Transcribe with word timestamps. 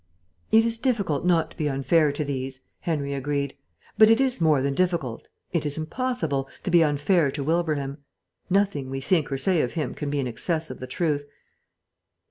"It 0.51 0.65
is 0.65 0.79
difficult 0.79 1.25
not 1.27 1.51
to 1.51 1.57
be 1.57 1.69
unfair 1.69 2.11
to 2.11 2.23
these," 2.23 2.61
Henry 2.79 3.13
agreed. 3.13 3.55
"But 3.99 4.09
it 4.09 4.19
is 4.19 4.41
more 4.41 4.59
than 4.63 4.73
difficult, 4.73 5.27
it 5.53 5.63
is 5.63 5.77
impossible, 5.77 6.49
to 6.63 6.71
be 6.71 6.83
unfair 6.83 7.29
to 7.29 7.43
Wilbraham. 7.43 7.99
Nothing 8.49 8.89
we 8.89 8.99
think 8.99 9.31
or 9.31 9.37
say 9.37 9.61
of 9.61 9.73
him 9.73 9.93
can 9.93 10.09
be 10.09 10.19
in 10.19 10.25
excess 10.25 10.71
of 10.71 10.79
the 10.79 10.87
truth. 10.87 11.25